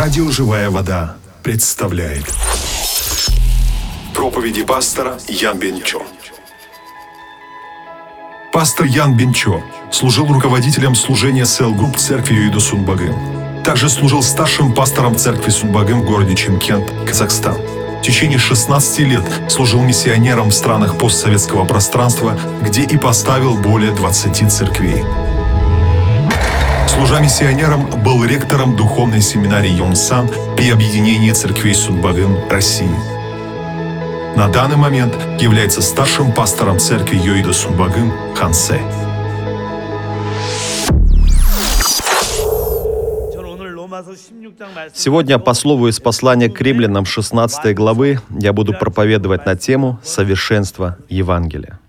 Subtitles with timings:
[0.00, 2.24] Радио «Живая вода» представляет
[4.14, 6.02] Проповеди пастора Ян Бенчо
[8.50, 13.14] Пастор Ян Бенчо служил руководителем служения Cell Group церкви Юиду Сунбагым.
[13.62, 17.58] Также служил старшим пастором церкви Сунбагым в городе Чимкент, Казахстан.
[17.98, 24.50] В течение 16 лет служил миссионером в странах постсоветского пространства, где и поставил более 20
[24.50, 25.04] церквей.
[27.00, 32.94] Служа миссионером, был ректором духовной семинарии Йонсан при объединении церквей Судбагын России.
[34.36, 38.82] На данный момент является старшим пастором церкви Йоида Сунбагын Хансе.
[44.92, 50.98] Сегодня по слову из послания к римлянам 16 главы я буду проповедовать на тему «Совершенство
[51.08, 51.79] Евангелия».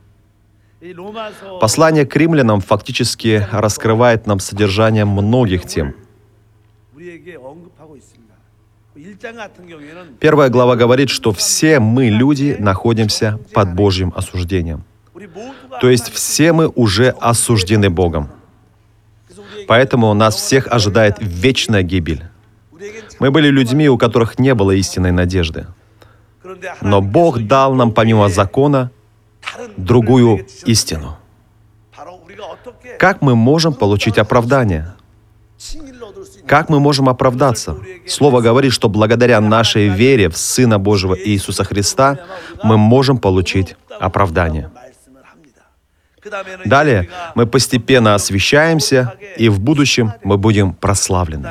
[1.59, 5.93] Послание к римлянам фактически раскрывает нам содержание многих тем.
[10.19, 14.83] Первая глава говорит, что все мы, люди, находимся под Божьим осуждением.
[15.79, 18.29] То есть все мы уже осуждены Богом.
[19.67, 22.23] Поэтому нас всех ожидает вечная гибель.
[23.19, 25.67] Мы были людьми, у которых не было истинной надежды.
[26.81, 28.89] Но Бог дал нам помимо закона
[29.77, 31.17] другую истину.
[32.97, 34.93] Как мы можем получить оправдание?
[36.47, 37.77] Как мы можем оправдаться?
[38.07, 42.19] Слово говорит, что благодаря нашей вере в Сына Божьего Иисуса Христа
[42.63, 44.71] мы можем получить оправдание.
[46.65, 51.49] Далее мы постепенно освещаемся, и в будущем мы будем прославлены.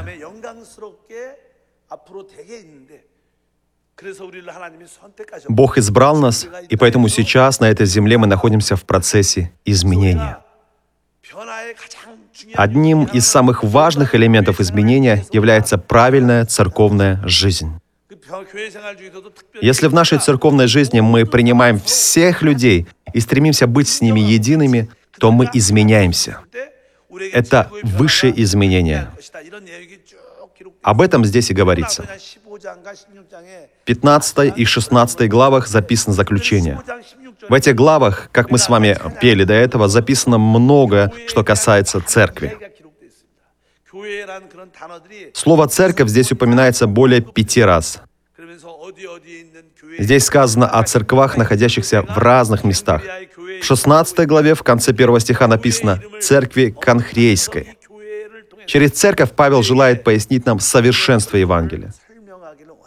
[5.48, 10.39] Бог избрал нас, и поэтому сейчас на этой земле мы находимся в процессе изменения.
[12.55, 17.73] Одним из самых важных элементов изменения является правильная церковная жизнь.
[19.61, 24.88] Если в нашей церковной жизни мы принимаем всех людей и стремимся быть с ними едиными,
[25.19, 26.41] то мы изменяемся.
[27.32, 29.11] Это высшее изменение.
[30.82, 32.09] Об этом здесь и говорится.
[33.84, 36.81] 15 и 16 главах записано заключение.
[37.48, 42.56] В этих главах, как мы с вами пели до этого, записано многое, что касается церкви.
[45.34, 48.00] Слово «церковь» здесь упоминается более пяти раз.
[49.99, 53.03] Здесь сказано о церквах, находящихся в разных местах.
[53.37, 57.76] В 16 главе в конце первого стиха написано «церкви конхрейской».
[58.66, 61.93] Через церковь Павел желает пояснить нам совершенство Евангелия.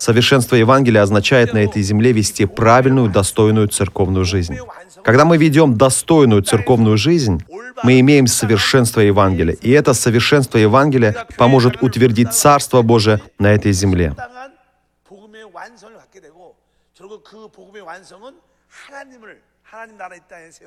[0.03, 4.57] Совершенство Евангелия означает на этой земле вести правильную, достойную церковную жизнь.
[5.01, 7.41] Когда мы ведем достойную церковную жизнь,
[7.83, 9.55] мы имеем совершенство Евангелия.
[9.61, 14.13] И это совершенство Евангелия поможет утвердить Царство Божие на этой земле.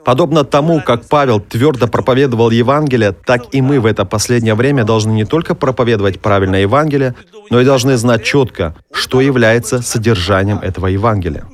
[0.04, 5.12] Подобно тому, как Павел твердо проповедовал Евангелие, так и мы в это последнее время должны
[5.12, 7.14] не только проповедовать правильное Евангелие,
[7.50, 11.44] но и должны знать четко, что является содержанием этого Евангелия.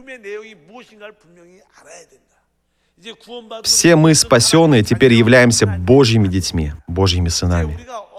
[3.63, 7.79] Все мы, спасенные, теперь являемся Божьими детьми, Божьими сынами.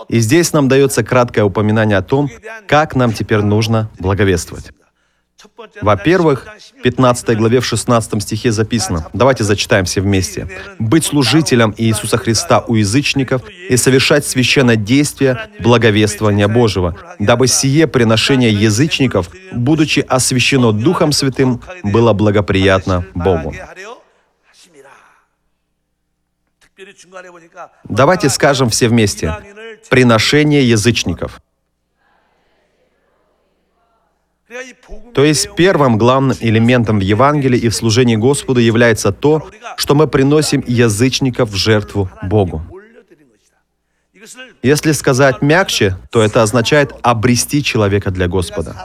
[0.10, 2.30] И здесь нам дается краткое упоминание о том,
[2.68, 4.72] как нам теперь нужно благовествовать.
[5.82, 6.48] Во-первых,
[6.80, 10.48] в 15 главе в 16 стихе записано, давайте зачитаем все вместе,
[10.80, 18.52] «Быть служителем Иисуса Христа у язычников и совершать священное действие благовествования Божьего, дабы сие приношение
[18.52, 23.54] язычников, будучи освящено Духом Святым, было благоприятно Богу».
[27.84, 29.36] Давайте скажем все вместе,
[29.90, 31.40] «приношение язычников».
[35.14, 40.08] То есть первым главным элементом в Евангелии и в служении Господу является то, что мы
[40.08, 42.62] приносим язычников в жертву Богу.
[44.62, 48.76] Если сказать мягче, то это означает обрести человека для Господа.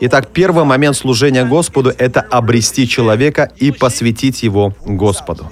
[0.00, 5.48] Итак, первый момент служения Господу— это обрести человека и посвятить его Господу.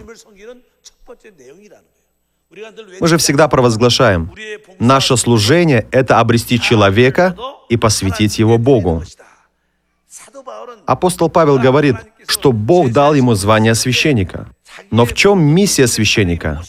[3.00, 4.30] Мы же всегда провозглашаем,
[4.82, 7.36] наше служение— это обрести человека
[7.68, 9.02] и посвятить его Богу.
[10.86, 11.96] Апостол Павел говорит,
[12.26, 14.48] что Бог дал ему звание священника.
[14.90, 16.62] Но в чем миссия священника?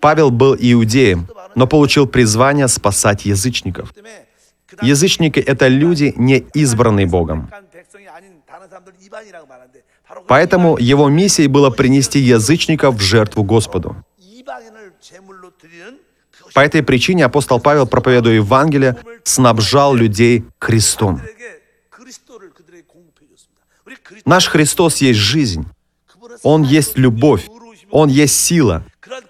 [0.00, 3.92] Павел был иудеем, но получил призвание спасать язычников.
[4.82, 7.50] Язычники— это люди, не избранные Богом.
[10.26, 13.96] Поэтому его миссией было принести язычников в жертву Господу.
[16.54, 21.20] По этой причине апостол Павел, проповедуя Евангелие, снабжал людей Христом.
[24.24, 25.66] Наш Христос есть жизнь.
[26.42, 27.46] Он есть любовь.
[27.90, 28.84] Он есть сила.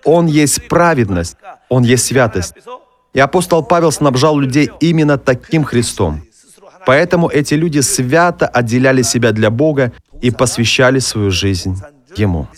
[0.05, 1.37] Он есть праведность.
[1.69, 2.55] Он есть святость.
[3.13, 6.23] И апостол Павел снабжал людей именно таким Христом.
[6.87, 11.81] Поэтому эти люди свято отделяли себя для Бога и посвящали свою жизнь
[12.17, 12.49] Ему.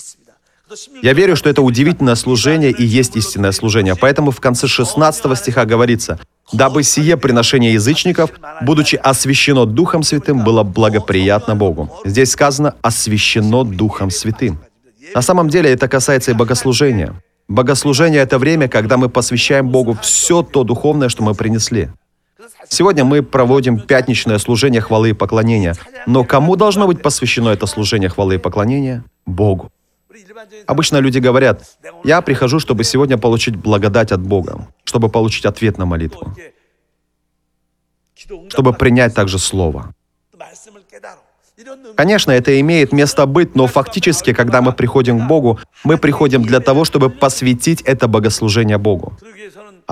[1.03, 3.95] Я верю, что это удивительное служение и есть истинное служение.
[3.97, 6.19] Поэтому в конце 16 стиха говорится,
[6.53, 8.31] «Дабы сие приношение язычников,
[8.63, 11.91] будучи освящено Духом Святым, было благоприятно Богу».
[12.05, 14.61] Здесь сказано «освящено Духом Святым».
[15.15, 17.15] На самом деле это касается и богослужения.
[17.49, 21.91] Богослужение— это время, когда мы посвящаем Богу все то духовное, что мы принесли.
[22.69, 25.75] Сегодня мы проводим пятничное служение хвалы и поклонения.
[26.07, 29.05] Но кому должно быть посвящено это служение хвалы и поклонения?
[29.27, 29.71] Богу.
[30.67, 31.63] Обычно люди говорят,
[32.05, 36.35] я прихожу, чтобы сегодня получить благодать от Бога, чтобы получить ответ на молитву,
[38.49, 39.95] чтобы принять также Слово.
[41.97, 46.61] Конечно, это имеет место быть, но фактически, когда мы приходим к Богу, мы приходим для
[46.61, 49.17] того, чтобы посвятить это богослужение Богу.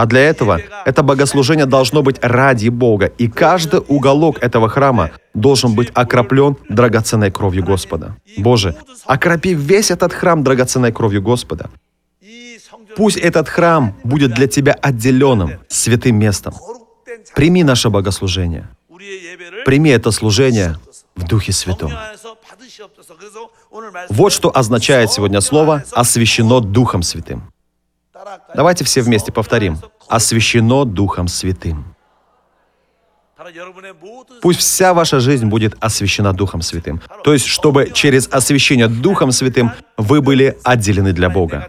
[0.01, 5.75] А для этого это богослужение должно быть ради Бога, и каждый уголок этого храма должен
[5.75, 8.17] быть окроплен драгоценной кровью Господа.
[8.39, 8.75] Боже,
[9.05, 11.69] окропи весь этот храм драгоценной кровью Господа.
[12.97, 16.55] Пусть этот храм будет для Тебя отделенным, святым местом.
[17.35, 18.71] Прими наше богослужение.
[19.67, 20.77] Прими это служение
[21.15, 21.93] в Духе Святом.
[24.09, 27.53] Вот что означает сегодня слово «освящено Духом Святым».
[28.55, 29.79] Давайте все вместе повторим.
[30.09, 31.85] «Освящено Духом Святым».
[34.43, 37.01] Пусть вся ваша жизнь будет освящена Духом Святым.
[37.25, 41.69] То есть, чтобы через освящение Духом Святым вы были отделены для Бога.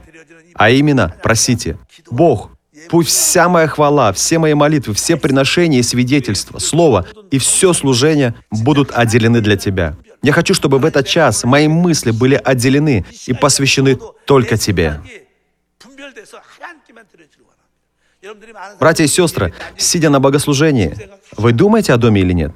[0.54, 1.78] А именно, просите,
[2.10, 2.50] Бог,
[2.90, 8.36] пусть вся моя хвала, все мои молитвы, все приношения и свидетельства, Слово и все служение
[8.52, 9.96] будут отделены для Тебя.
[10.22, 15.00] Я хочу, чтобы в этот час мои мысли были отделены и посвящены только Тебе.
[18.80, 20.96] Братья и сестры, сидя на богослужении,
[21.38, 22.52] вы думаете о доме или нет?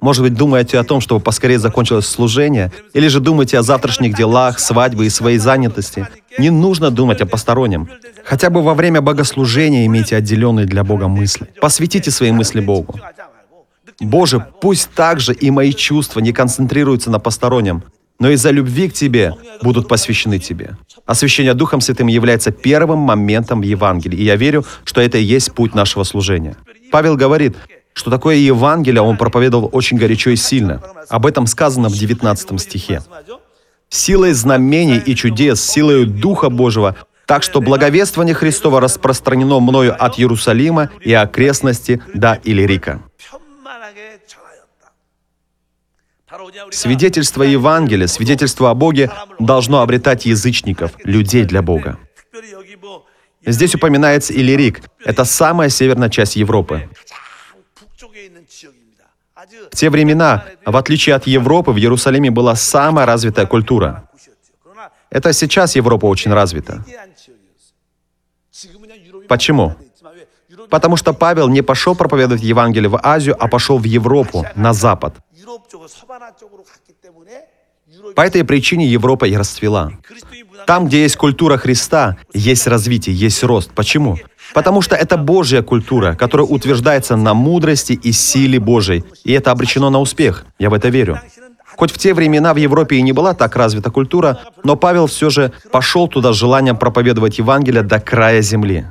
[0.00, 4.58] Может быть, думаете о том, чтобы поскорее закончилось служение, или же думаете о завтрашних делах,
[4.58, 6.06] свадьбе и своей занятости.
[6.38, 7.88] Не нужно думать о постороннем.
[8.24, 11.48] Хотя бы во время богослужения имейте отделенные для Бога мысли.
[11.60, 12.98] Посвятите свои мысли Богу.
[14.00, 17.82] Боже, пусть также и мои чувства не концентрируются на постороннем,
[18.20, 20.76] но из-за любви к Тебе будут посвящены Тебе.
[21.06, 25.52] Освящение Духом Святым является первым моментом в Евангелии, и я верю, что это и есть
[25.52, 26.56] путь нашего служения.
[26.92, 27.56] Павел говорит,
[27.94, 30.80] что такое Евангелие он проповедовал очень горячо и сильно.
[31.08, 33.02] Об этом сказано в 19 стихе.
[33.88, 36.94] «Силой знамений и чудес, силой Духа Божьего,
[37.26, 43.02] так что благовествование Христова распространено мною от Иерусалима и окрестности до Илирика».
[46.70, 51.98] Свидетельство Евангелия, свидетельство о Боге должно обретать язычников, людей для Бога.
[53.44, 54.82] Здесь упоминается Илирик.
[55.04, 56.88] Это самая северная часть Европы.
[59.72, 64.08] В те времена, в отличие от Европы, в Иерусалиме была самая развитая культура.
[65.10, 66.84] Это сейчас Европа очень развита.
[69.28, 69.74] Почему?
[70.68, 75.14] Потому что Павел не пошел проповедовать Евангелие в Азию, а пошел в Европу, на Запад.
[78.14, 79.92] По этой причине Европа и расцвела.
[80.66, 83.72] Там, где есть культура Христа, есть развитие, есть рост.
[83.74, 84.16] Почему?
[84.54, 89.04] Потому что это Божья культура, которая утверждается на мудрости и силе Божьей.
[89.24, 90.44] И это обречено на успех.
[90.58, 91.20] Я в это верю.
[91.76, 95.30] Хоть в те времена в Европе и не была так развита культура, но Павел все
[95.30, 98.86] же пошел туда с желанием проповедовать Евангелие до края земли.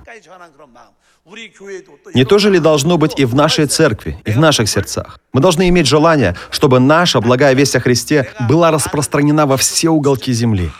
[2.14, 5.20] Не то же ли должно быть и в нашей церкви, и в наших сердцах?
[5.34, 10.34] Мы должны иметь желание, чтобы наша благая весть о Христе была распространена во все уголки
[10.34, 10.72] земли.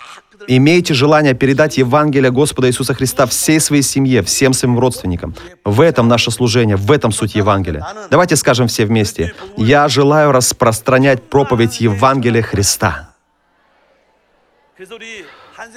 [0.48, 5.36] Имейте желание передать Евангелие Господа Иисуса Христа всей своей семье, всем своим родственникам.
[5.64, 7.86] В этом наше служение, в этом суть Евангелия.
[8.10, 9.36] Давайте скажем все вместе.
[9.58, 13.10] Я желаю распространять проповедь Евангелия Христа.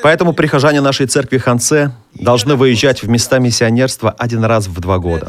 [0.02, 5.28] Поэтому прихожане нашей церкви Ханце должны выезжать в места миссионерства один раз в два года.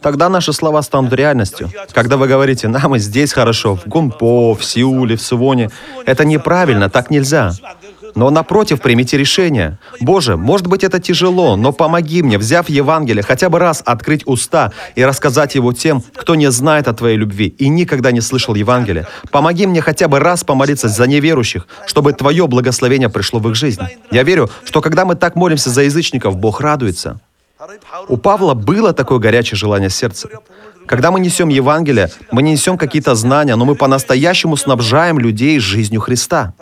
[0.00, 1.70] Тогда наши слова станут реальностью.
[1.92, 5.70] Когда вы говорите «нам и здесь хорошо», в Гунпо, в Сеуле, в Сувоне,
[6.04, 7.52] это неправильно, так нельзя.
[8.16, 9.78] Но напротив, примите решение.
[10.00, 14.72] Боже, может быть это тяжело, но помоги мне, взяв Евангелие, хотя бы раз открыть уста
[14.94, 19.06] и рассказать его тем, кто не знает о Твоей любви и никогда не слышал Евангелия.
[19.30, 23.82] Помоги мне хотя бы раз помолиться за неверующих, чтобы Твое благословение пришло в их жизнь.
[24.10, 27.20] Я верю, что когда мы так молимся за язычников, Бог радуется.
[28.08, 30.28] У Павла было такое горячее желание сердца.
[30.86, 36.00] Когда мы несем Евангелие, мы не несем какие-то знания, но мы по-настоящему снабжаем людей жизнью
[36.00, 36.54] Христа.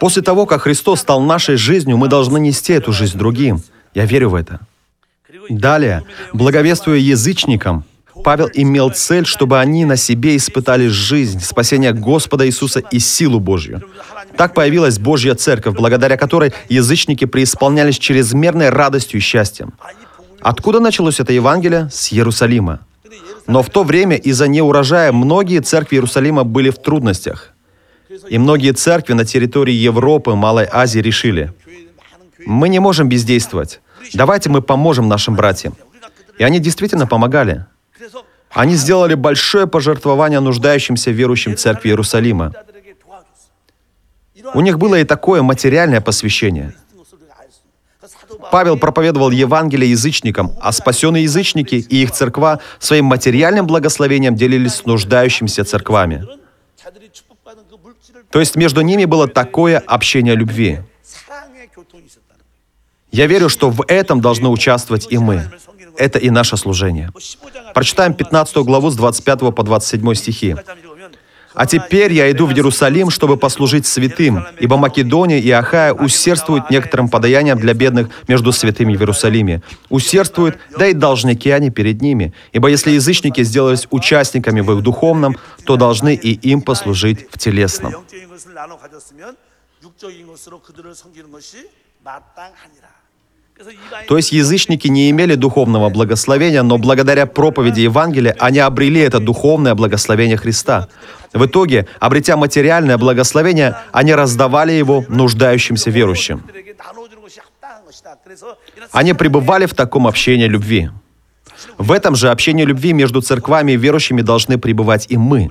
[0.00, 3.62] После того, как Христос стал нашей жизнью, мы должны нести эту жизнь другим.
[3.94, 4.60] Я верю в это.
[5.48, 7.84] Далее, благовествуя язычникам,
[8.22, 13.82] Павел имел цель, чтобы они на себе испытали жизнь, спасение Господа Иисуса и силу Божью.
[14.36, 19.72] Так появилась Божья Церковь, благодаря которой язычники преисполнялись чрезмерной радостью и счастьем.
[20.40, 21.88] Откуда началось это Евангелие?
[21.90, 22.80] С Иерусалима.
[23.46, 27.49] Но в то время из-за неурожая многие церкви Иерусалима были в трудностях.
[28.28, 31.52] И многие церкви на территории Европы, Малой Азии решили,
[32.46, 33.80] мы не можем бездействовать.
[34.14, 35.74] Давайте мы поможем нашим братьям.
[36.38, 37.66] И они действительно помогали.
[38.50, 42.52] Они сделали большое пожертвование нуждающимся верующим церкви Иерусалима.
[44.54, 46.74] У них было и такое материальное посвящение.
[48.50, 54.86] Павел проповедовал Евангелие язычникам, а спасенные язычники и их церква своим материальным благословением делились с
[54.86, 56.26] нуждающимися церквами.
[58.30, 60.80] То есть между ними было такое общение любви.
[63.10, 65.50] Я верю, что в этом должны участвовать и мы.
[65.96, 67.10] Это и наше служение.
[67.74, 70.56] Прочитаем 15 главу с 25 по 27 стихи.
[71.54, 77.08] «А теперь я иду в Иерусалим, чтобы послужить святым, ибо Македония и Ахая усердствуют некоторым
[77.08, 79.62] подаянием для бедных между святыми в Иерусалиме.
[79.88, 82.32] Усердствуют, да и должники они перед ними.
[82.52, 87.94] Ибо если язычники сделались участниками в их духовном, то должны и им послужить в телесном».
[94.08, 99.74] То есть язычники не имели духовного благословения, но благодаря проповеди Евангелия они обрели это духовное
[99.74, 100.88] благословение Христа.
[101.32, 106.42] В итоге, обретя материальное благословение, они раздавали его нуждающимся верующим.
[108.92, 110.90] Они пребывали в таком общении любви.
[111.78, 115.50] В этом же общении любви между церквами и верующими должны пребывать и мы.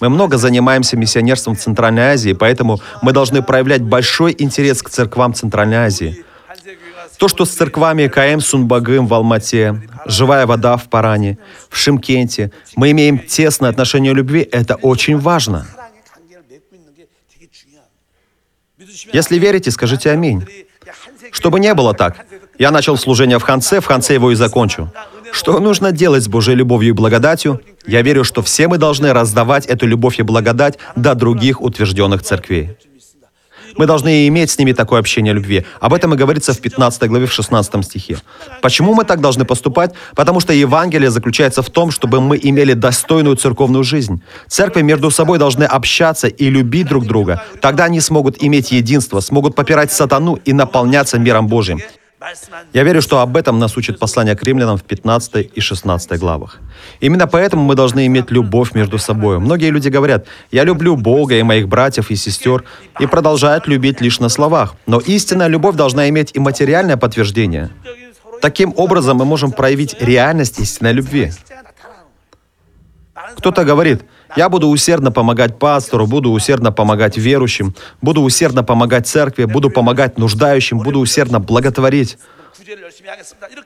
[0.00, 5.32] Мы много занимаемся миссионерством в Центральной Азии, поэтому мы должны проявлять большой интерес к церквам
[5.32, 6.24] Центральной Азии.
[7.18, 11.38] То, что с церквами КМ Сунбагым в Алмате, Живая вода в Паране,
[11.70, 15.66] в Шимкенте, мы имеем тесное отношение любви, это очень важно.
[19.12, 20.46] Если верите, скажите аминь.
[21.30, 22.26] Чтобы не было так.
[22.58, 24.92] Я начал служение в Ханце, в Ханце его и закончу.
[25.32, 27.60] Что нужно делать с Божьей любовью и благодатью?
[27.86, 32.76] Я верю, что все мы должны раздавать эту любовь и благодать до других утвержденных церквей.
[33.76, 35.64] Мы должны иметь с ними такое общение любви.
[35.80, 38.18] Об этом и говорится в 15 главе, в 16 стихе.
[38.62, 39.92] Почему мы так должны поступать?
[40.14, 44.22] Потому что Евангелие заключается в том, чтобы мы имели достойную церковную жизнь.
[44.48, 47.42] Церкви между собой должны общаться и любить друг друга.
[47.60, 51.80] Тогда они смогут иметь единство, смогут попирать сатану и наполняться миром Божьим.
[52.72, 56.58] Я верю, что об этом нас учит послание к римлянам в 15 и 16 главах.
[57.00, 59.38] Именно поэтому мы должны иметь любовь между собой.
[59.38, 62.64] Многие люди говорят, я люблю Бога и моих братьев и сестер,
[63.00, 64.74] и продолжают любить лишь на словах.
[64.86, 67.70] Но истинная любовь должна иметь и материальное подтверждение.
[68.40, 71.32] Таким образом мы можем проявить реальность истинной любви.
[73.36, 74.02] Кто-то говорит,
[74.36, 80.18] я буду усердно помогать пастору, буду усердно помогать верующим, буду усердно помогать церкви, буду помогать
[80.18, 82.18] нуждающим, буду усердно благотворить.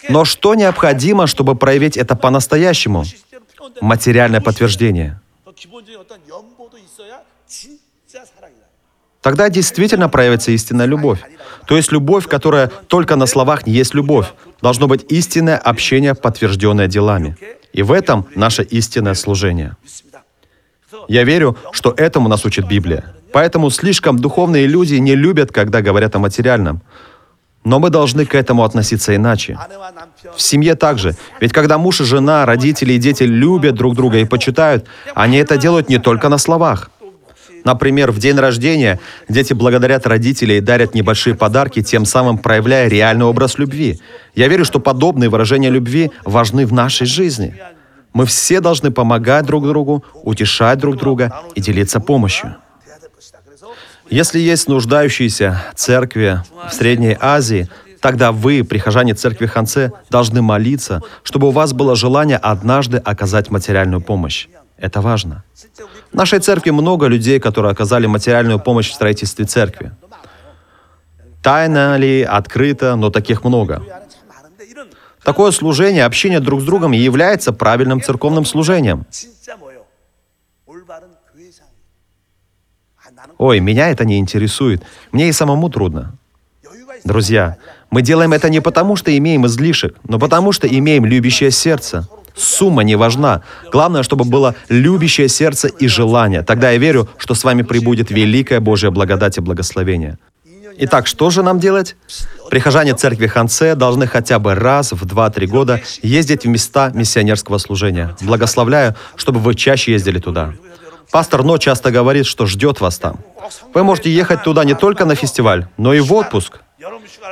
[0.09, 3.05] Но что необходимо, чтобы проявить это по-настоящему?
[3.81, 5.21] Материальное подтверждение.
[9.21, 11.21] Тогда действительно проявится истинная любовь.
[11.67, 14.29] То есть любовь, которая только на словах не есть любовь.
[14.63, 17.37] Должно быть истинное общение, подтвержденное делами.
[17.73, 19.77] И в этом наше истинное служение.
[21.09, 23.15] Я верю, что этому нас учит Библия.
[23.33, 26.81] Поэтому слишком духовные люди не любят, когда говорят о материальном.
[27.65, 29.59] Но мы должны к этому относиться иначе.
[30.35, 31.15] В семье также.
[31.41, 35.59] Ведь когда муж и жена, родители и дети любят друг друга и почитают, они это
[35.59, 36.91] делают не только на словах.
[37.65, 43.25] Например, в день рождения дети благодарят родителей и дарят небольшие подарки, тем самым проявляя реальный
[43.25, 44.01] образ любви.
[44.35, 47.55] Я верю, что подобные выражения любви важны в нашей жизни.
[48.13, 52.57] Мы все должны помогать друг другу, утешать друг друга и делиться помощью.
[54.11, 57.69] Если есть нуждающиеся церкви в Средней Азии,
[58.01, 64.01] тогда вы, прихожане церкви Ханце, должны молиться, чтобы у вас было желание однажды оказать материальную
[64.01, 64.49] помощь.
[64.79, 65.45] Это важно.
[66.13, 69.93] В нашей церкви много людей, которые оказали материальную помощь в строительстве церкви.
[71.43, 73.83] Тайно ли, открыто, но таких много.
[75.23, 79.07] Такое служение, общение друг с другом является правильным церковным служением.
[83.37, 84.83] Ой, меня это не интересует.
[85.13, 86.15] Мне и самому трудно.
[87.05, 87.57] Друзья,
[87.91, 92.09] мы делаем это не потому, что имеем излишек, но потому, что имеем любящее сердце.
[92.39, 93.43] Сумма не важна.
[93.73, 96.43] Главное, чтобы было любящее сердце и желание.
[96.43, 100.19] Тогда я верю, что с вами прибудет великая Божья благодать и благословение.
[100.81, 101.97] Итак, что же нам делать?
[102.51, 108.15] Прихожане церкви Хансе должны хотя бы раз в 2-3 года ездить в места миссионерского служения.
[108.21, 110.55] Благословляю, чтобы вы чаще ездили туда.
[111.11, 113.19] Пастор Но часто говорит, что ждет вас там.
[113.75, 116.61] Вы можете ехать туда не только на фестиваль, но и в отпуск.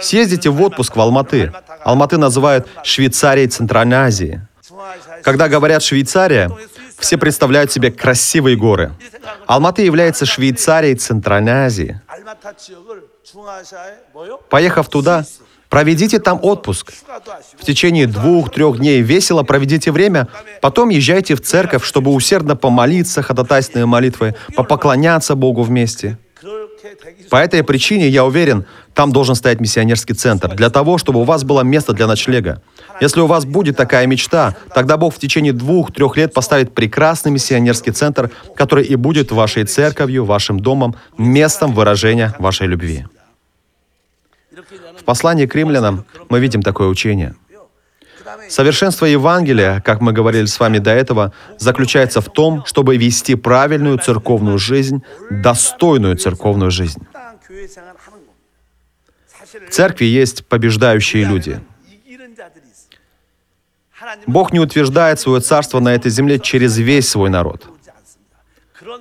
[0.00, 1.52] Съездите в отпуск в Алматы.
[1.84, 4.40] Алматы называют Швейцарией Центральной Азии.
[5.22, 6.50] Когда говорят «Швейцария»,
[6.98, 8.92] все представляют себе красивые горы.
[9.46, 12.00] Алматы является Швейцарией Центральной Азии.
[14.48, 15.24] Поехав туда,
[15.68, 16.92] проведите там отпуск.
[17.58, 20.28] В течение двух-трех дней весело проведите время,
[20.60, 26.18] потом езжайте в церковь, чтобы усердно помолиться, ходатайственные молитвы, попоклоняться Богу вместе.
[27.30, 31.44] По этой причине, я уверен, там должен стоять миссионерский центр, для того, чтобы у вас
[31.44, 32.62] было место для ночлега.
[33.00, 37.92] Если у вас будет такая мечта, тогда Бог в течение двух-трех лет поставит прекрасный миссионерский
[37.92, 43.06] центр, который и будет вашей церковью, вашим домом, местом выражения вашей любви.
[44.98, 47.34] В послании к римлянам мы видим такое учение.
[48.48, 53.98] Совершенство Евангелия, как мы говорили с вами до этого, заключается в том, чтобы вести правильную
[53.98, 57.06] церковную жизнь, достойную церковную жизнь.
[59.68, 61.60] В церкви есть побеждающие люди.
[64.26, 67.66] Бог не утверждает свое царство на этой земле через весь свой народ.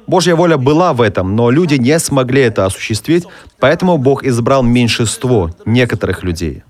[0.07, 3.25] Божья воля была в этом, но люди не смогли это осуществить,
[3.59, 6.63] поэтому Бог избрал меньшинство некоторых людей.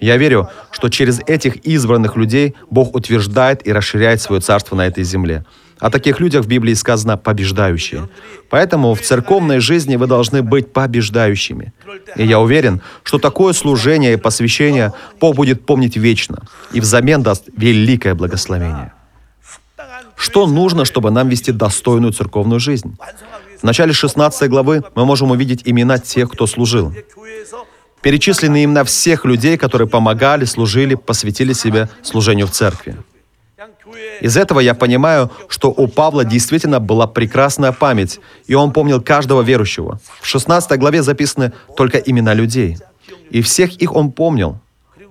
[0.00, 5.04] Я верю, что через этих избранных людей Бог утверждает и расширяет свое царство на этой
[5.04, 5.44] земле.
[5.78, 8.08] О таких людях в Библии сказано «побеждающие».
[8.50, 11.72] Поэтому в церковной жизни вы должны быть побеждающими.
[12.16, 17.44] И я уверен, что такое служение и посвящение Бог будет помнить вечно и взамен даст
[17.56, 18.92] великое благословение.
[20.16, 22.96] Что нужно, чтобы нам вести достойную церковную жизнь?
[23.60, 26.92] В начале 16 главы мы можем увидеть имена тех, кто служил.
[28.02, 32.96] Перечислены имена всех людей, которые помогали, служили, посвятили себя служению в церкви.
[34.20, 39.42] Из этого я понимаю, что у Павла действительно была прекрасная память, и он помнил каждого
[39.42, 40.00] верующего.
[40.20, 42.78] В 16 главе записаны только имена людей.
[43.30, 44.60] И всех их он помнил.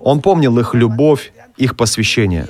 [0.00, 2.46] Он помнил их любовь, их посвящение.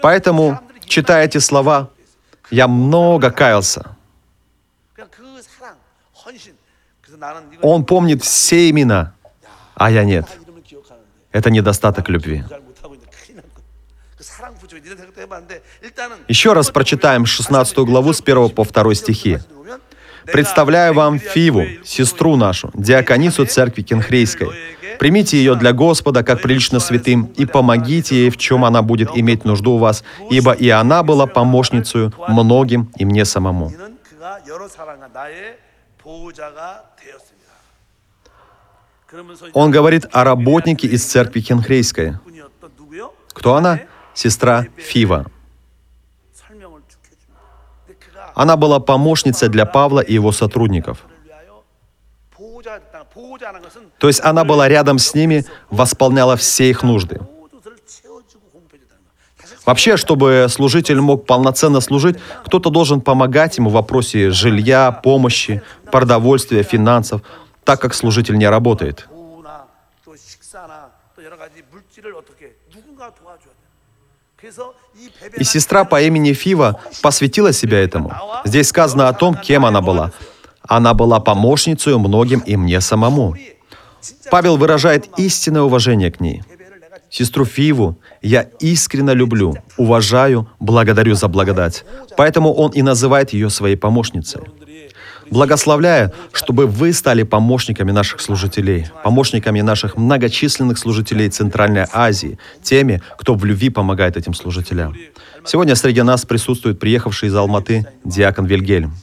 [0.00, 1.90] Поэтому, читая эти слова,
[2.50, 3.96] я много каялся.
[7.60, 9.14] Он помнит все имена,
[9.74, 10.26] а я нет.
[11.30, 12.44] Это недостаток любви.
[16.28, 19.38] Еще раз прочитаем 16 главу с 1 по 2 стихи.
[20.24, 24.50] «Представляю вам Фиву, сестру нашу, диаконису церкви Кенхрейской.
[25.00, 29.44] Примите ее для Господа, как прилично святым, и помогите ей, в чем она будет иметь
[29.44, 33.72] нужду у вас, ибо и она была помощницей многим и мне самому».
[39.52, 42.14] Он говорит о работнике из церкви Хенхрейской.
[43.28, 43.80] Кто она?
[44.14, 45.26] Сестра Фива.
[48.34, 51.04] Она была помощницей для Павла и его сотрудников.
[53.98, 57.20] То есть она была рядом с ними, восполняла все их нужды.
[59.64, 66.62] Вообще, чтобы служитель мог полноценно служить, кто-то должен помогать ему в вопросе жилья, помощи, продовольствия,
[66.62, 67.22] финансов
[67.64, 69.08] так как служитель не работает.
[75.36, 78.12] И сестра по имени Фива посвятила себя этому.
[78.44, 80.12] Здесь сказано о том, кем она была.
[80.62, 83.36] Она была помощницей многим и мне самому.
[84.30, 86.42] Павел выражает истинное уважение к ней.
[87.12, 91.84] Сестру Фиву я искренне люблю, уважаю, благодарю за благодать.
[92.16, 94.40] Поэтому он и называет ее своей помощницей.
[95.30, 103.34] Благословляю, чтобы вы стали помощниками наших служителей, помощниками наших многочисленных служителей Центральной Азии, теми, кто
[103.34, 104.96] в любви помогает этим служителям.
[105.44, 108.94] Сегодня среди нас присутствует приехавший из Алматы диакон Вильгельм.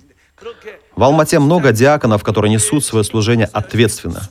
[0.96, 4.22] В Алмате много диаконов, которые несут свое служение ответственно.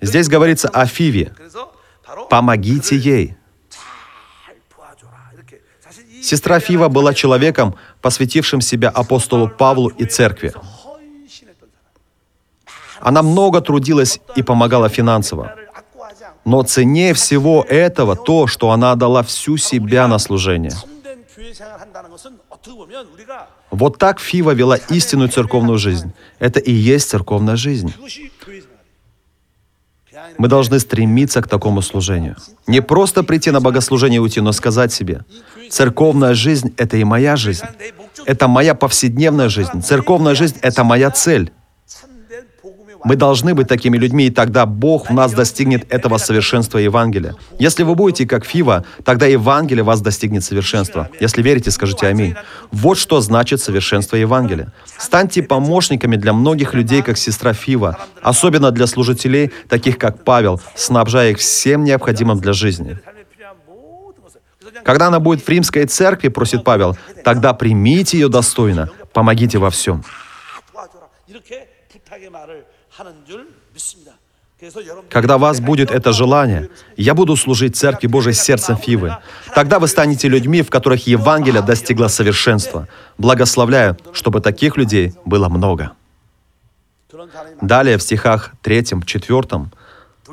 [0.00, 1.32] Здесь говорится о Фиве.
[2.30, 3.36] Помогите ей.
[6.22, 10.54] Сестра Фива была человеком, посвятившим себя апостолу Павлу и церкви.
[13.00, 15.54] Она много трудилась и помогала финансово.
[16.46, 20.72] Но ценнее всего этого то, что она отдала всю себя на служение.
[23.70, 26.12] Вот так Фива вела истинную церковную жизнь.
[26.38, 27.92] Это и есть церковная жизнь.
[30.38, 32.36] Мы должны стремиться к такому служению.
[32.66, 35.24] Не просто прийти на богослужение и уйти, но сказать себе,
[35.70, 37.64] церковная жизнь— это и моя жизнь.
[38.26, 39.82] Это моя повседневная жизнь.
[39.82, 41.52] Церковная жизнь— это моя цель.
[43.04, 47.36] Мы должны быть такими людьми, и тогда Бог в нас достигнет этого совершенства Евангелия.
[47.58, 51.10] Если вы будете как Фива, тогда Евангелие вас достигнет совершенства.
[51.20, 52.34] Если верите, скажите аминь.
[52.72, 54.72] Вот что значит совершенство Евангелия.
[54.98, 61.32] Станьте помощниками для многих людей, как сестра Фива, особенно для служителей, таких как Павел, снабжая
[61.32, 62.98] их всем необходимым для жизни.
[64.82, 70.02] Когда она будет в римской церкви, просит Павел, тогда примите ее достойно, помогите во всем.
[75.10, 79.16] Когда у вас будет это желание, я буду служить Церкви Божией сердцем Фивы.
[79.54, 82.88] Тогда вы станете людьми, в которых Евангелие достигло совершенства.
[83.18, 85.92] Благословляю, чтобы таких людей было много.
[87.60, 89.42] Далее в стихах 3, 4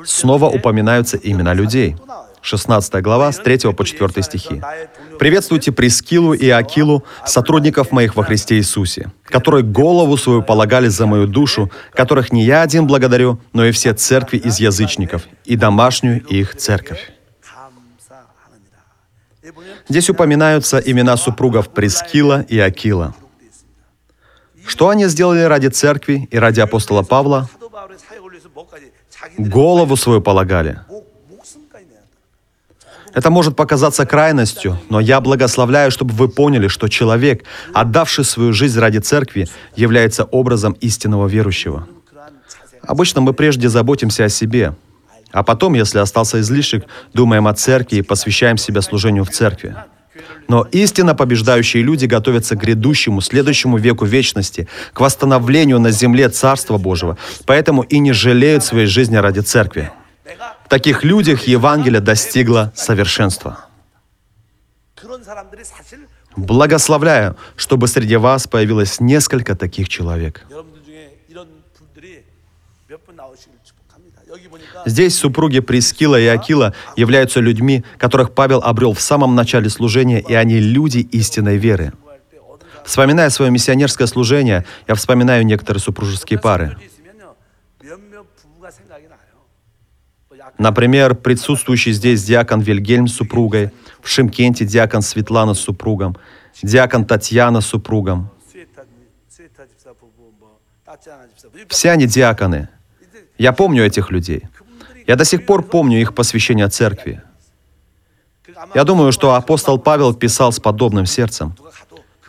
[0.04, 1.96] снова упоминаются имена людей.
[2.42, 4.60] 16 глава, с 3 по 4 стихи.
[5.18, 11.26] «Приветствуйте Прескилу и Акилу, сотрудников моих во Христе Иисусе, которые голову свою полагали за мою
[11.26, 16.56] душу, которых не я один благодарю, но и все церкви из язычников, и домашнюю их
[16.56, 17.12] церковь».
[19.88, 23.14] Здесь упоминаются имена супругов Прескила и Акила.
[24.66, 27.48] Что они сделали ради церкви и ради апостола Павла?
[29.38, 30.80] Голову свою полагали–
[33.14, 37.44] это может показаться крайностью, но я благословляю, чтобы вы поняли, что человек,
[37.74, 41.86] отдавший свою жизнь ради церкви, является образом истинного верующего.
[42.82, 44.74] Обычно мы прежде заботимся о себе,
[45.30, 49.76] а потом, если остался излишек, думаем о церкви и посвящаем себя служению в церкви.
[50.48, 56.76] Но истинно побеждающие люди готовятся к грядущему, следующему веку вечности, к восстановлению на земле Царства
[56.76, 59.90] Божьего, поэтому и не жалеют своей жизни ради церкви
[60.72, 63.66] таких людях Евангелие достигло совершенства.
[66.34, 70.46] Благословляю, чтобы среди вас появилось несколько таких человек.
[74.86, 80.32] Здесь супруги Прескила и Акила являются людьми, которых Павел обрел в самом начале служения, и
[80.32, 81.92] они люди истинной веры.
[82.86, 86.78] Вспоминая свое миссионерское служение, я вспоминаю некоторые супружеские пары.
[90.58, 96.16] Например, присутствующий здесь диакон Вильгельм с супругой, в Шимкенте диакон Светлана с супругом,
[96.62, 98.30] диакон Татьяна с супругом.
[101.68, 102.68] Все они диаконы.
[103.38, 104.44] Я помню этих людей.
[105.06, 107.22] Я до сих пор помню их посвящение церкви.
[108.74, 111.54] Я думаю, что апостол Павел писал с подобным сердцем.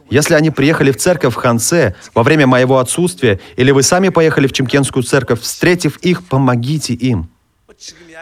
[0.09, 4.47] Если они приехали в церковь в Хансе во время моего отсутствия, или вы сами поехали
[4.47, 7.29] в Чемкенскую церковь, встретив их, помогите им.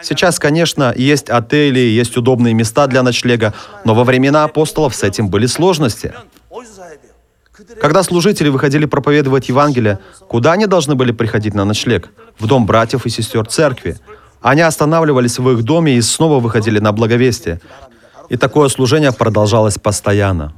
[0.02, 5.28] Сейчас, конечно, есть отели, есть удобные места для ночлега, но во времена апостолов с этим
[5.28, 6.12] были сложности.
[7.80, 9.98] Когда служители выходили проповедовать Евангелие,
[10.28, 12.10] куда они должны были приходить на ночлег?
[12.38, 13.98] В дом братьев и сестер церкви.
[14.40, 17.60] Они останавливались в их доме и снова выходили на благовестие.
[18.28, 20.52] И такое служение продолжалось постоянно.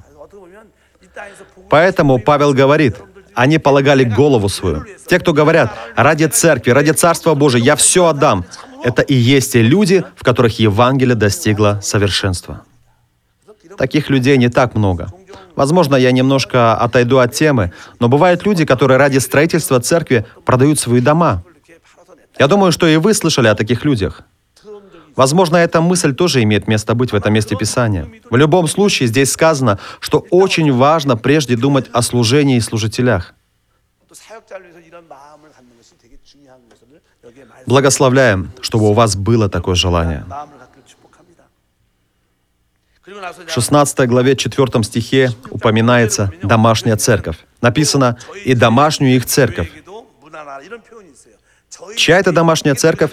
[1.68, 2.96] Поэтому Павел говорит,
[3.34, 4.84] они полагали голову свою.
[5.06, 8.44] Те, кто говорят, ради церкви, ради Царства Божия, я все отдам.
[8.82, 12.62] Это и есть те люди, в которых Евангелие достигло совершенства.
[13.78, 15.08] Таких людей не так много.
[15.56, 21.00] Возможно, я немножко отойду от темы, но бывают люди, которые ради строительства церкви продают свои
[21.00, 21.42] дома.
[22.38, 24.22] Я думаю, что и вы слышали о таких людях.
[25.16, 28.08] Возможно, эта мысль тоже имеет место быть в этом месте Писания.
[28.30, 33.34] В любом случае, здесь сказано, что очень важно прежде думать о служении и служителях.
[37.66, 40.24] Благословляем, чтобы у вас было такое желание.
[43.06, 47.36] В 16 главе 4 стихе упоминается домашняя церковь.
[47.60, 49.70] Написано «и домашнюю их церковь».
[51.96, 53.12] Чья это домашняя церковь?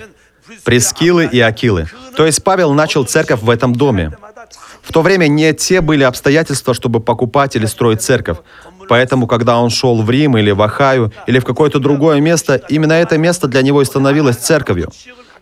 [0.64, 1.88] Прескилы и Акилы.
[2.16, 4.12] То есть Павел начал церковь в этом доме.
[4.82, 8.38] В то время не те были обстоятельства, чтобы покупать или строить церковь.
[8.90, 12.94] Поэтому, когда он шел в Рим или в Ахаю, или в какое-то другое место, именно
[12.94, 14.92] это место для него и становилось церковью.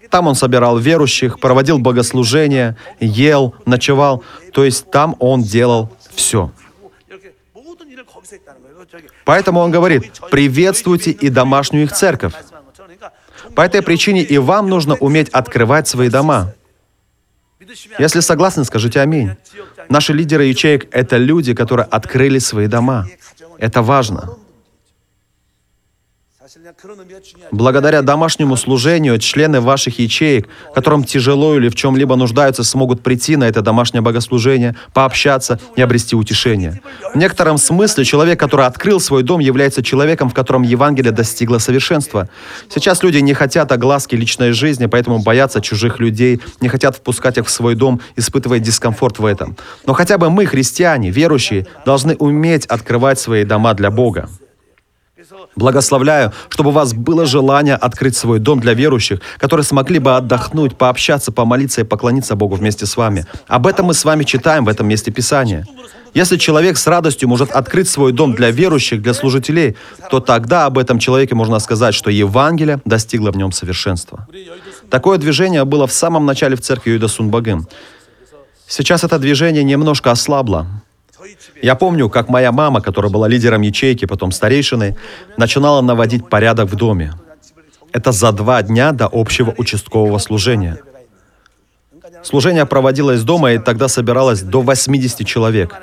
[0.09, 4.23] Там он собирал верующих, проводил богослужения, ел, ночевал.
[4.53, 6.51] То есть там он делал все.
[9.25, 12.33] Поэтому он говорит, приветствуйте и домашнюю их церковь.
[13.55, 16.53] По этой причине и вам нужно уметь открывать свои дома.
[17.99, 19.31] Если согласны, скажите аминь.
[19.89, 23.07] Наши лидеры ячеек— это люди, которые открыли свои дома.
[23.57, 24.37] Это важно.
[27.51, 33.43] Благодаря домашнему служению члены ваших ячеек, которым тяжело или в чем-либо нуждаются, смогут прийти на
[33.43, 36.81] это домашнее богослужение, пообщаться и обрести утешение.
[37.13, 42.29] В некотором смысле человек, который открыл свой дом, является человеком, в котором Евангелие достигло совершенства.
[42.69, 47.45] Сейчас люди не хотят огласки личной жизни, поэтому боятся чужих людей, не хотят впускать их
[47.45, 49.55] в свой дом, испытывая дискомфорт в этом.
[49.85, 54.29] Но хотя бы мы, христиане, верующие, должны уметь открывать свои дома для Бога.
[55.55, 60.75] Благословляю, чтобы у вас было желание открыть свой дом для верующих, которые смогли бы отдохнуть,
[60.75, 63.25] пообщаться, помолиться и поклониться Богу вместе с вами.
[63.47, 65.65] Об этом мы с вами читаем в этом месте Писания.
[66.13, 69.77] Если человек с радостью может открыть свой дом для верующих, для служителей,
[70.09, 74.27] то тогда об этом человеке можно сказать, что Евангелие достигло в нем совершенства.
[74.89, 77.67] Такое движение было в самом начале в церкви Юда Сунбагым.
[78.67, 80.67] Сейчас это движение немножко ослабло.
[81.61, 84.95] Я помню, как моя мама, которая была лидером ячейки, потом старейшиной,
[85.37, 87.13] начинала наводить порядок в доме.
[87.91, 90.77] Это за два дня до общего участкового служения.
[92.23, 95.75] Служение проводилось дома, и тогда собиралось до 80 человек.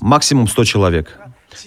[0.00, 1.18] Максимум 100 человек.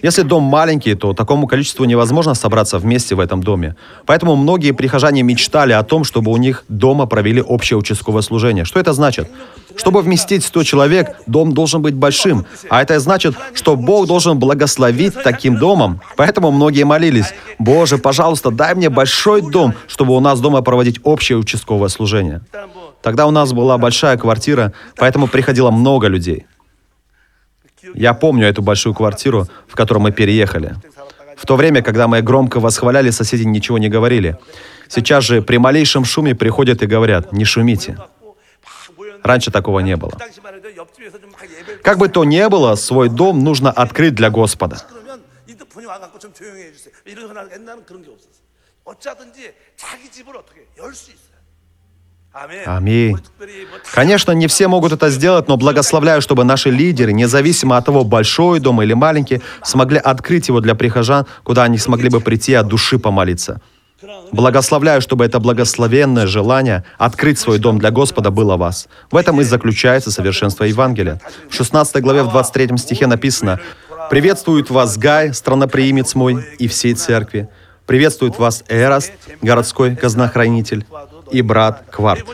[0.03, 3.75] Если дом маленький, то такому количеству невозможно собраться вместе в этом доме.
[4.05, 8.65] Поэтому многие прихожане мечтали о том, чтобы у них дома провели общее участковое служение.
[8.65, 9.29] Что это значит?
[9.75, 12.45] Чтобы вместить 100 человек, дом должен быть большим.
[12.69, 16.01] А это значит, что Бог должен благословить таким домом.
[16.15, 21.37] Поэтому многие молились, «Боже, пожалуйста, дай мне большой дом, чтобы у нас дома проводить общее
[21.37, 22.41] участковое служение».
[23.01, 26.45] Тогда у нас была большая квартира, поэтому приходило много людей.
[27.95, 30.75] Я помню эту большую квартиру, в которую мы переехали.
[31.37, 34.37] В то время, когда мы громко восхваляли, соседи ничего не говорили.
[34.87, 37.97] Сейчас же при малейшем шуме приходят и говорят, не шумите.
[39.23, 40.13] Раньше такого не было.
[41.83, 44.77] Как бы то ни было, свой дом нужно открыть для Господа.
[52.65, 53.17] Аминь.
[53.93, 58.59] Конечно, не все могут это сделать, но благословляю, чтобы наши лидеры, независимо от того, большой
[58.59, 62.99] дом или маленький, смогли открыть его для прихожан, куда они смогли бы прийти от души
[62.99, 63.61] помолиться.
[64.31, 68.87] Благословляю, чтобы это благословенное желание открыть свой дом для Господа было в вас.
[69.09, 71.19] В этом и заключается совершенство Евангелия.
[71.49, 73.59] В 16 главе, в 23 стихе написано
[74.11, 77.49] «Приветствует вас Гай, страноприимец мой, и всей церкви.
[77.87, 80.85] Приветствует вас Эраст, городской казнохранитель,
[81.31, 82.25] и брат Кварт».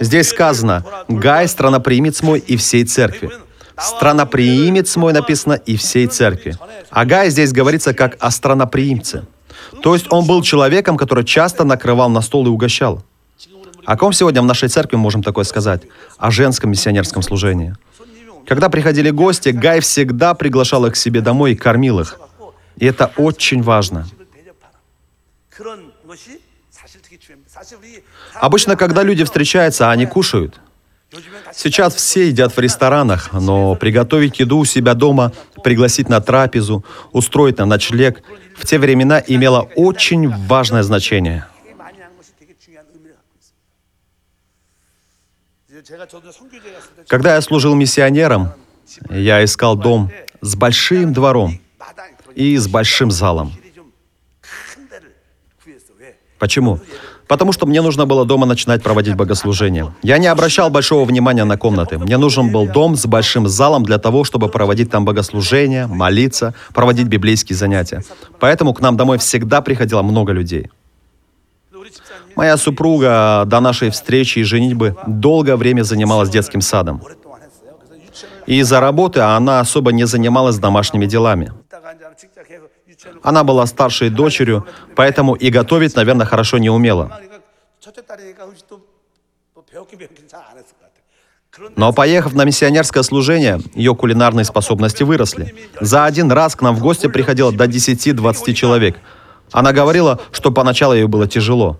[0.00, 3.30] Здесь сказано «Гай, страноприимец мой, и всей церкви».
[3.78, 6.56] Страноприимец мой написано «и всей церкви».
[6.90, 9.24] А Гай здесь говорится как о страноприимце–
[9.82, 13.02] то есть он был человеком, который часто накрывал на стол и угощал.
[13.84, 15.82] О ком сегодня в нашей церкви можем такое сказать?
[16.18, 17.74] О женском миссионерском служении.
[18.46, 22.18] Когда приходили гости, Гай всегда приглашал их к себе домой и кормил их.
[22.76, 24.06] И это очень важно.
[28.34, 30.60] Обычно, когда люди встречаются, они кушают.
[31.52, 35.32] Сейчас все едят в ресторанах, но приготовить еду у себя дома,
[35.64, 38.22] пригласить на трапезу, устроить на ночлег
[38.56, 41.46] в те времена имело очень важное значение.
[47.08, 48.52] Когда я служил миссионером,
[49.08, 51.60] я искал дом с большим двором
[52.34, 53.52] и с большим залом.
[56.38, 56.80] Почему?
[57.30, 59.94] Потому что мне нужно было дома начинать проводить богослужение.
[60.02, 61.96] Я не обращал большого внимания на комнаты.
[61.96, 67.06] Мне нужен был дом с большим залом для того, чтобы проводить там богослужение, молиться, проводить
[67.06, 68.02] библейские занятия.
[68.40, 70.70] Поэтому к нам домой всегда приходило много людей.
[72.34, 77.00] Моя супруга до нашей встречи и женитьбы долгое время занималась детским садом.
[78.48, 81.52] И из-за работы она особо не занималась домашними делами.
[83.22, 87.20] Она была старшей дочерью, поэтому и готовить, наверное, хорошо не умела.
[91.76, 95.54] Но поехав на миссионерское служение, ее кулинарные способности выросли.
[95.80, 98.96] За один раз к нам в гости приходило до 10-20 человек.
[99.50, 101.78] Она говорила, что поначалу ей было тяжело.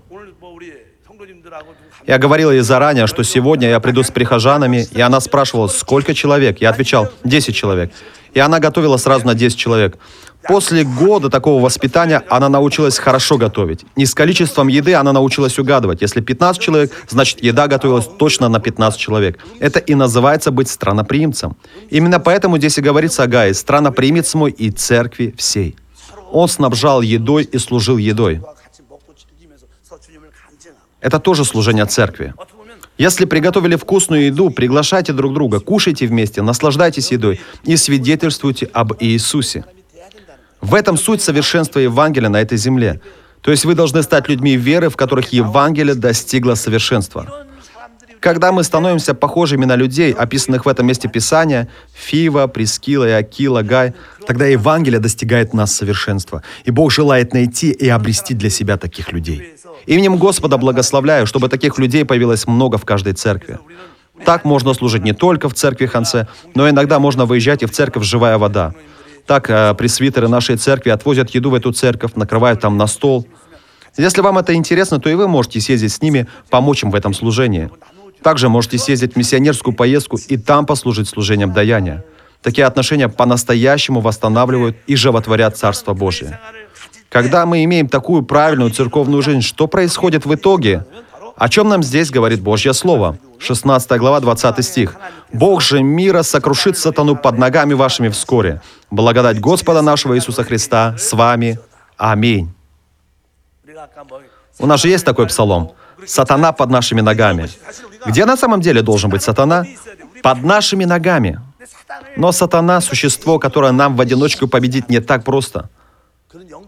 [2.06, 6.60] Я говорил ей заранее, что сегодня я приду с прихожанами, и она спрашивала, сколько человек.
[6.60, 7.92] Я отвечал, 10 человек.
[8.34, 9.98] И она готовила сразу на 10 человек.
[10.42, 13.84] После года такого воспитания она научилась хорошо готовить.
[13.96, 16.00] И с количеством еды она научилась угадывать.
[16.00, 19.38] Если 15 человек, значит еда готовилась точно на 15 человек.
[19.58, 21.56] Это и называется быть страноприимцем.
[21.90, 25.76] Именно поэтому здесь и говорится о Гае, страноприимец мой и церкви всей.
[26.32, 28.40] Он снабжал едой и служил едой.
[31.00, 32.34] Это тоже служение церкви.
[33.00, 39.64] Если приготовили вкусную еду, приглашайте друг друга, кушайте вместе, наслаждайтесь едой и свидетельствуйте об Иисусе.
[40.60, 43.00] В этом суть совершенства Евангелия на этой земле.
[43.40, 47.46] То есть вы должны стать людьми веры, в которых Евангелие достигло совершенства.
[48.20, 53.94] Когда мы становимся похожими на людей, описанных в этом месте Писания, Фива, Прескила, Акила, Гай,
[54.26, 56.42] тогда Евангелие достигает нас совершенства.
[56.66, 59.54] И Бог желает найти и обрести для себя таких людей.
[59.86, 63.58] Именем Господа благословляю, чтобы таких людей появилось много в каждой церкви.
[64.24, 68.04] Так можно служить не только в церкви Хансе, но иногда можно выезжать и в церковь
[68.04, 68.74] «Живая вода».
[69.26, 73.26] Так э, пресвитеры нашей церкви отвозят еду в эту церковь, накрывают там на стол.
[73.96, 77.14] Если вам это интересно, то и вы можете съездить с ними, помочь им в этом
[77.14, 77.70] служении.
[78.22, 82.04] Также можете съездить в миссионерскую поездку и там послужить служением даяния.
[82.42, 86.38] Такие отношения по-настоящему восстанавливают и животворят Царство Божие.
[87.08, 90.84] Когда мы имеем такую правильную церковную жизнь, что происходит в итоге?
[91.36, 93.18] О чем нам здесь говорит Божье Слово?
[93.38, 94.96] 16 глава, 20 стих.
[95.32, 98.60] «Бог же мира сокрушит сатану под ногами вашими вскоре.
[98.90, 101.58] Благодать Господа нашего Иисуса Христа с вами.
[101.96, 102.52] Аминь».
[104.58, 105.72] У нас же есть такой псалом.
[106.06, 107.48] «Сатана под нашими ногами».
[108.06, 109.64] Где на самом деле должен быть сатана?
[110.22, 111.40] Под нашими ногами.
[112.16, 115.68] Но сатана— существо, которое нам в одиночку победить не так просто.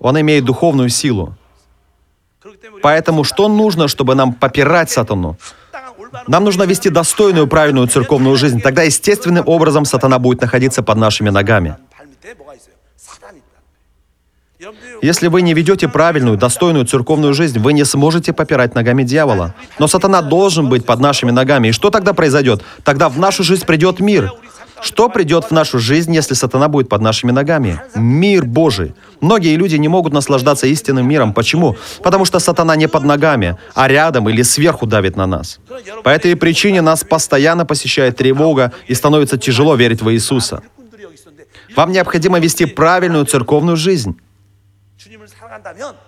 [0.00, 1.34] Он имеет духовную силу.
[2.82, 5.36] Поэтому что нужно, чтобы нам попирать сатану?
[6.26, 8.60] Нам нужно вести достойную, правильную церковную жизнь.
[8.60, 11.76] Тогда естественным образом сатана будет находиться под нашими ногами.
[15.02, 19.54] Если вы не ведете правильную, достойную церковную жизнь, вы не сможете попирать ногами дьявола.
[19.78, 21.68] Но сатана должен быть под нашими ногами.
[21.68, 22.62] И что тогда произойдет?
[22.84, 24.32] Тогда в нашу жизнь придет мир.
[24.80, 27.80] Что придет в нашу жизнь, если сатана будет под нашими ногами?
[27.94, 28.94] Мир Божий.
[29.20, 31.32] Многие люди не могут наслаждаться истинным миром.
[31.32, 31.76] Почему?
[32.02, 35.60] Потому что сатана не под ногами, а рядом или сверху давит на нас.
[36.02, 40.62] По этой причине нас постоянно посещает тревога и становится тяжело верить в Иисуса.
[41.76, 44.16] Вам необходимо вести правильную церковную жизнь.
[45.52, 45.98] 살아간다면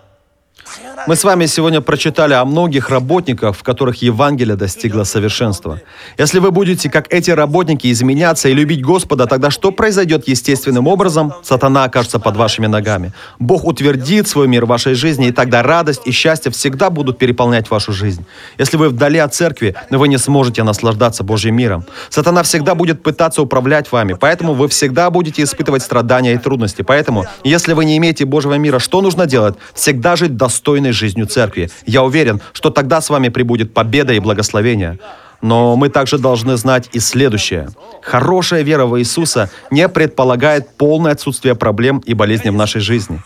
[1.06, 5.80] Мы с вами сегодня прочитали о многих работниках, в которых Евангелие достигло совершенства.
[6.18, 11.34] Если вы будете, как эти работники, изменяться и любить Господа, тогда что произойдет естественным образом?
[11.42, 13.12] Сатана окажется под вашими ногами.
[13.38, 17.70] Бог утвердит свой мир в вашей жизни, и тогда радость и счастье всегда будут переполнять
[17.70, 18.24] вашу жизнь.
[18.58, 21.84] Если вы вдали от церкви, вы не сможете наслаждаться Божьим миром.
[22.08, 26.82] Сатана всегда будет пытаться управлять вами, поэтому вы всегда будете испытывать страдания и трудности.
[26.82, 29.54] Поэтому, если вы не имеете Божьего мира, что нужно делать?
[29.74, 31.68] Всегда жить достойной жизнью церкви.
[31.86, 34.98] Я уверен, что тогда с вами прибудет победа и благословение.
[35.42, 37.68] Но мы также должны знать и следующее.
[38.02, 43.20] Хорошая вера в Иисуса не предполагает полное отсутствие проблем и болезней в нашей жизни.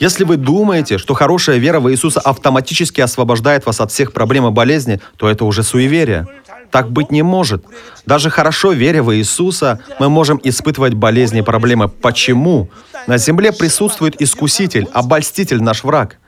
[0.00, 4.50] Если вы думаете, что хорошая вера в Иисуса автоматически освобождает вас от всех проблем и
[4.50, 6.26] болезней, то это уже суеверие.
[6.70, 7.64] Так быть не может.
[8.06, 11.88] Даже хорошо веря в Иисуса, мы можем испытывать болезни и проблемы.
[11.88, 12.68] Почему?
[13.06, 16.18] На земле присутствует искуситель, обольститель, наш враг.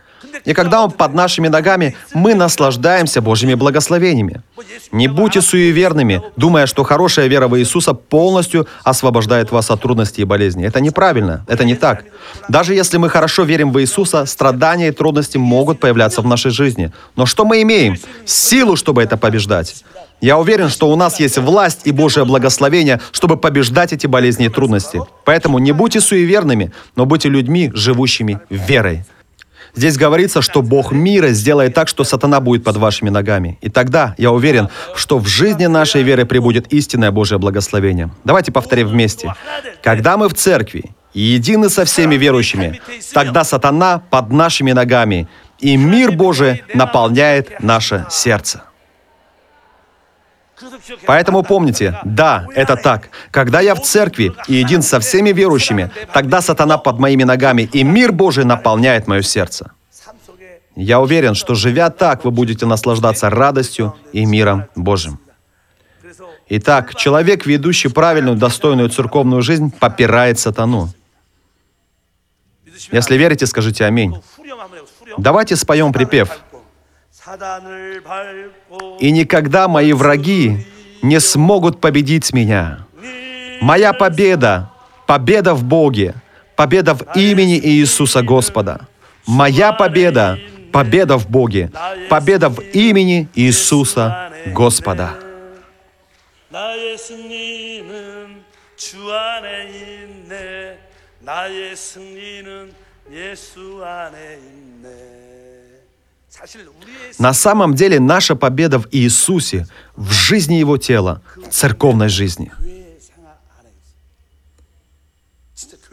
[0.45, 4.43] И когда Он под нашими ногами, мы наслаждаемся Божьими благословениями.
[4.93, 10.25] Не будьте суеверными, думая, что хорошая вера в Иисуса полностью освобождает вас от трудностей и
[10.25, 10.65] болезней.
[10.65, 12.05] Это неправильно, это не так.
[12.49, 16.93] Даже если мы хорошо верим в Иисуса, страдания и трудности могут появляться в нашей жизни.
[17.17, 17.97] Но что мы имеем?
[18.25, 19.85] Силу, чтобы это побеждать.
[20.21, 24.49] Я уверен, что у нас есть власть и Божье благословение, чтобы побеждать эти болезни и
[24.49, 25.01] трудности.
[25.25, 29.05] Поэтому не будьте суеверными, но будьте людьми, живущими верой.
[29.77, 33.59] Здесь говорится, что Бог мира сделает так, что сатана будет под вашими ногами.
[33.61, 38.11] И тогда я уверен, что в жизни нашей веры прибудет истинное Божье благословение.
[38.25, 39.35] Давайте повторим вместе.
[39.83, 42.81] Когда мы в церкви и едины со всеми верующими,
[43.13, 48.63] тогда сатана под нашими ногами, и мир Божий наполняет наше сердце.
[51.07, 53.09] Поэтому помните, да, это так.
[53.31, 57.85] Когда я в церкви и един со всеми верующими, тогда сатана под моими ногами, и
[57.85, 59.73] мир Божий наполняет мое сердце.
[60.77, 65.19] Я уверен, что живя так, вы будете наслаждаться радостью и миром Божьим.
[66.49, 70.91] Итак, человек, ведущий правильную, достойную церковную жизнь, попирает сатану.
[72.93, 74.17] Если верите, скажите аминь.
[75.17, 76.41] Давайте споем припев.
[79.00, 80.66] И никогда мои враги
[81.02, 82.86] не смогут победить меня.
[83.62, 84.72] Моя победа,
[85.06, 86.16] победа в Боге,
[86.56, 88.88] победа в имени Иисуса Господа.
[89.28, 90.40] Моя победа,
[90.72, 91.72] победа в Боге,
[92.10, 95.18] победа в имени Иисуса Господа.
[101.30, 102.74] 나의 승리는
[103.12, 105.53] 예수 안에 있네.
[107.19, 109.67] На самом деле наша победа в Иисусе,
[109.97, 112.51] в жизни Его тела, в церковной жизни.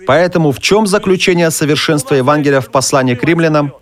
[0.08, 3.74] Поэтому в чем заключение совершенства Евангелия в послании к римлянам?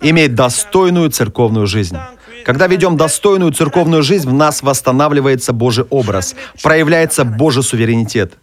[0.00, 1.98] Иметь достойную церковную жизнь.
[2.44, 8.34] Когда ведем достойную церковную жизнь, в нас восстанавливается Божий образ, проявляется Божий суверенитет.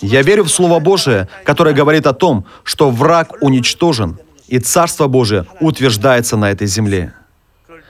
[0.00, 4.18] Я верю в Слово Божие, которое говорит о том, что враг уничтожен,
[4.48, 7.12] и Царство Божие утверждается на этой земле.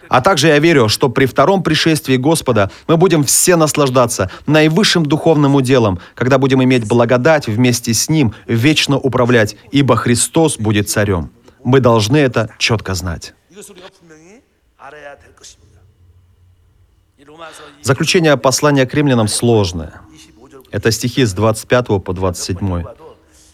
[0.09, 5.54] А также я верю, что при втором пришествии Господа мы будем все наслаждаться наивысшим духовным
[5.54, 11.30] уделом, когда будем иметь благодать вместе с Ним вечно управлять, ибо Христос будет царем.
[11.64, 13.34] Мы должны это четко знать.
[17.82, 20.00] Заключение послания к римлянам сложное.
[20.70, 22.84] Это стихи с 25 по 27.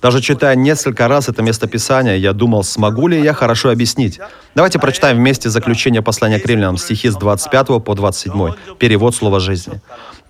[0.03, 4.19] Даже читая несколько раз это местописание, я думал, смогу ли я хорошо объяснить.
[4.57, 9.81] Давайте прочитаем вместе заключение послания к римлянам, стихи с 25 по 27, перевод слова жизни.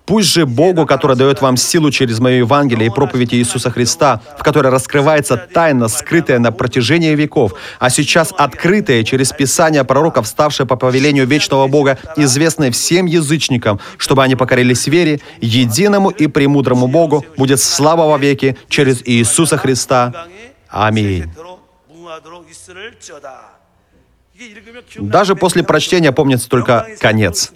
[0.05, 4.43] Пусть же Богу, который дает вам силу через мое Евангелие и проповедь Иисуса Христа, в
[4.43, 10.75] которой раскрывается тайна, скрытая на протяжении веков, а сейчас открытая через Писание пророков, ставшая по
[10.75, 17.61] повелению вечного Бога, известной всем язычникам, чтобы они покорились вере, единому и премудрому Богу будет
[17.61, 20.27] слава во веки через Иисуса Христа.
[20.67, 21.31] Аминь.
[24.97, 27.53] Даже после прочтения помнится только конец.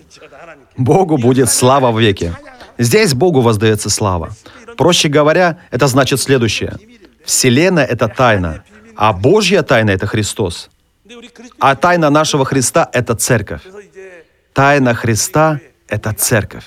[0.77, 2.33] Богу будет слава в веке.
[2.77, 4.29] Здесь Богу воздается слава.
[4.77, 6.77] Проще говоря, это значит следующее.
[7.25, 8.63] Вселенная— это тайна,
[8.95, 10.69] а Божья тайна— это Христос.
[11.59, 13.61] А тайна нашего Христа— это церковь.
[14.53, 16.65] Тайна Христа— это церковь.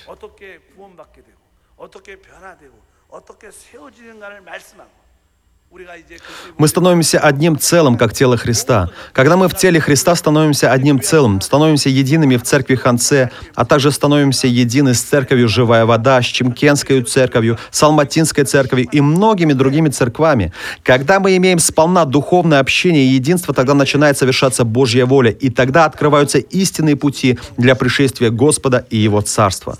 [6.59, 8.91] Мы становимся одним целым, как тело Христа.
[9.13, 13.93] Когда мы в теле Христа становимся одним целым, становимся едиными в церкви Ханце, а также
[13.93, 19.91] становимся едины с церковью «Живая вода», с Чемкенской церковью, с Алматинской церковью и многими другими
[19.91, 20.53] церквами.
[20.83, 25.85] Когда мы имеем сполна духовное общение и единство, тогда начинает совершаться Божья воля, и тогда
[25.85, 29.79] открываются истинные пути для пришествия Господа и Его Царства.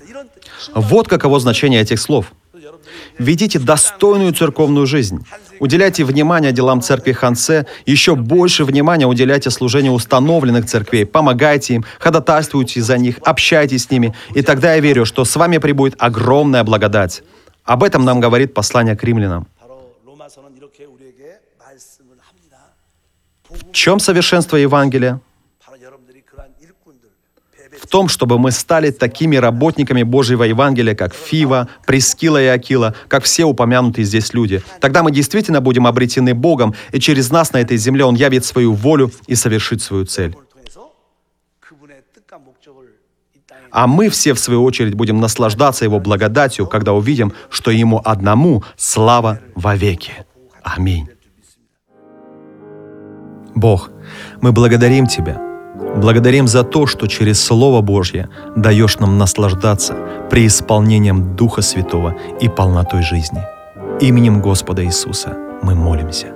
[0.73, 2.31] Вот каково значение этих слов–
[3.21, 5.23] Ведите достойную церковную жизнь.
[5.59, 12.81] Уделяйте внимание делам церкви Хансе, еще больше внимания уделяйте служению установленных церквей, помогайте им, ходатайствуйте
[12.81, 17.21] за них, общайтесь с ними, и тогда я верю, что с вами прибудет огромная благодать.
[17.63, 19.45] Об этом нам говорит послание к римлянам.
[23.49, 25.19] В чем совершенство Евангелия?
[27.91, 33.43] Том, чтобы мы стали такими работниками Божьего Евангелия, как Фива, Прескила и Акила, как все
[33.43, 34.63] упомянутые здесь люди.
[34.79, 38.73] Тогда мы действительно будем обретены Богом, и через нас на этой земле Он явит свою
[38.73, 40.35] волю и совершит свою цель.
[43.71, 48.63] А мы все, в свою очередь, будем наслаждаться Его благодатью, когда увидим, что Ему одному
[48.77, 50.13] слава вовеки.
[50.63, 51.09] Аминь.
[53.53, 53.91] Бог,
[54.41, 55.41] мы благодарим Тебя–
[55.95, 59.95] Благодарим за то, что через Слово Божье даешь нам наслаждаться
[60.29, 63.41] при исполнением Духа Святого и полнотой жизни.
[63.99, 66.27] Именем Господа Иисуса мы молимся.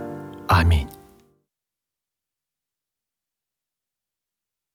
[0.47, 0.94] Аминь.